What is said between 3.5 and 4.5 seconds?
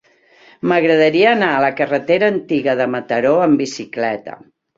bicicleta.